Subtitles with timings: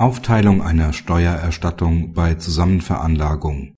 [0.00, 3.74] Aufteilung einer Steuererstattung bei Zusammenveranlagung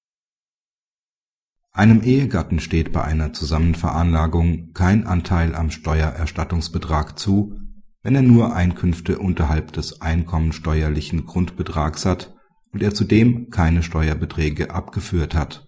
[1.73, 7.59] Einem Ehegatten steht bei einer Zusammenveranlagung kein Anteil am Steuererstattungsbetrag zu,
[8.05, 12.37] wenn er nur Einkünfte unterhalb des einkommensteuerlichen Grundbetrags hat
[12.71, 15.67] und er zudem keine Steuerbeträge abgeführt hat.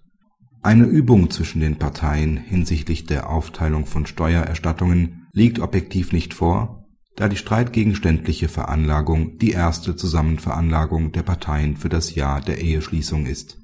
[0.63, 6.84] Eine Übung zwischen den Parteien hinsichtlich der Aufteilung von Steuererstattungen liegt objektiv nicht vor
[7.17, 13.59] da die streitgegenständliche Veranlagung die erste Zusammenveranlagung der Parteien für das Jahr der Eheschließung ist.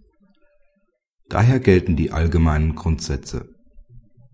[1.29, 3.55] Daher gelten die allgemeinen Grundsätze.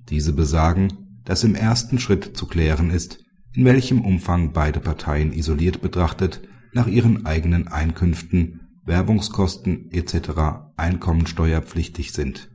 [0.09, 3.19] Diese besagen, dass im ersten Schritt zu klären ist,
[3.55, 6.43] in welchem Umfang beide Parteien isoliert betrachtet
[6.73, 10.75] nach ihren eigenen Einkünften, Werbungskosten etc.
[10.77, 12.51] einkommensteuerpflichtig sind.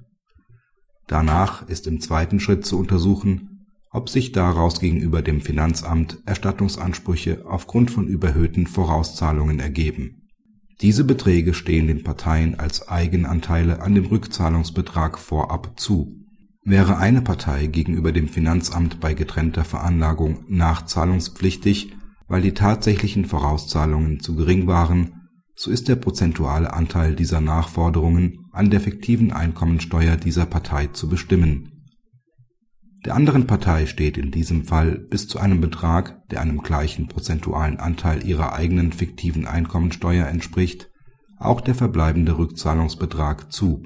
[1.08, 3.51] Danach ist im zweiten Schritt zu untersuchen
[3.92, 10.30] ob sich daraus gegenüber dem Finanzamt Erstattungsansprüche aufgrund von überhöhten Vorauszahlungen ergeben.
[10.80, 16.16] Diese Beträge stehen den Parteien als Eigenanteile an dem Rückzahlungsbetrag vorab zu.
[16.64, 21.94] Wäre eine Partei gegenüber dem Finanzamt bei getrennter Veranlagung nachzahlungspflichtig,
[22.28, 28.70] weil die tatsächlichen Vorauszahlungen zu gering waren, so ist der prozentuale Anteil dieser Nachforderungen an
[28.70, 31.81] der fiktiven Einkommensteuer dieser Partei zu bestimmen
[33.06, 37.80] der anderen Partei steht in diesem Fall bis zu einem Betrag, der einem gleichen prozentualen
[37.80, 40.92] Anteil ihrer eigenen fiktiven Einkommensteuer entspricht,
[41.40, 43.84] auch der verbleibende Rückzahlungsbetrag zu.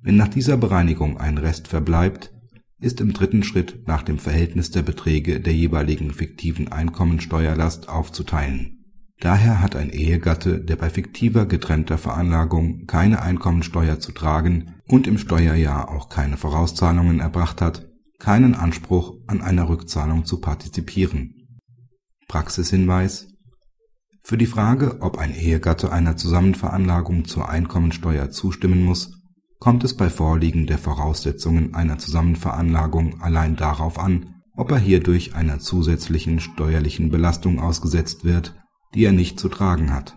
[0.00, 2.32] Wenn nach dieser Bereinigung ein Rest verbleibt,
[2.80, 8.78] ist im dritten Schritt nach dem Verhältnis der Beträge der jeweiligen fiktiven Einkommensteuerlast aufzuteilen.
[9.20, 15.18] Daher hat ein Ehegatte, der bei fiktiver getrennter Veranlagung keine Einkommensteuer zu tragen und im
[15.18, 17.89] Steuerjahr auch keine Vorauszahlungen erbracht hat
[18.20, 21.34] keinen Anspruch an einer Rückzahlung zu partizipieren.
[22.28, 23.26] Praxishinweis
[24.22, 29.20] Für die Frage, ob ein Ehegatte einer Zusammenveranlagung zur Einkommensteuer zustimmen muss,
[29.58, 35.58] kommt es bei Vorliegen der Voraussetzungen einer Zusammenveranlagung allein darauf an, ob er hierdurch einer
[35.58, 38.54] zusätzlichen steuerlichen Belastung ausgesetzt wird,
[38.94, 40.16] die er nicht zu tragen hat